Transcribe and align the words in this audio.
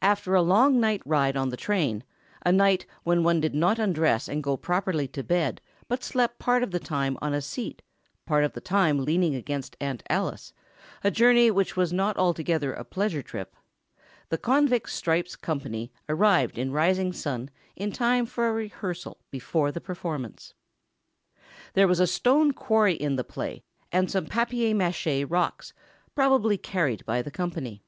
After 0.00 0.34
a 0.34 0.42
long 0.42 0.80
night 0.80 1.02
ride 1.06 1.36
on 1.36 1.50
the 1.50 1.56
train—a 1.56 2.50
night 2.50 2.84
when 3.04 3.22
one 3.22 3.38
did 3.40 3.54
not 3.54 3.78
undress 3.78 4.26
and 4.26 4.42
go 4.42 4.56
properly 4.56 5.06
to 5.06 5.22
bed, 5.22 5.60
but 5.86 6.02
slept 6.02 6.40
part 6.40 6.64
of 6.64 6.72
the 6.72 6.80
time 6.80 7.16
on 7.22 7.32
a 7.32 7.40
seat, 7.40 7.80
part 8.26 8.42
of 8.42 8.54
the 8.54 8.60
time 8.60 9.04
leaning 9.04 9.36
against 9.36 9.76
Aunt 9.80 10.02
Alice—a 10.10 11.10
journey 11.12 11.48
which 11.52 11.76
was 11.76 11.92
not 11.92 12.16
altogether 12.16 12.72
a 12.72 12.82
pleasure 12.84 13.22
trip—the 13.22 14.36
"Convict 14.38 14.90
Stripes" 14.90 15.36
Company 15.36 15.92
arrived 16.08 16.58
at 16.58 16.66
Risingsun 16.66 17.48
in 17.76 17.92
time 17.92 18.26
for 18.26 18.48
a 18.48 18.52
rehearsal 18.52 19.18
before 19.30 19.70
the 19.70 19.80
performance. 19.80 20.54
There 21.74 21.86
was 21.86 22.00
a 22.00 22.08
stone 22.08 22.50
quarry 22.50 22.94
in 22.94 23.14
the 23.14 23.22
play, 23.22 23.62
and 23.92 24.10
some 24.10 24.26
papier 24.26 24.74
maché 24.74 25.24
rocks, 25.30 25.72
probably 26.16 26.58
carried 26.58 27.06
by 27.06 27.22
the 27.22 27.30
company. 27.30 27.84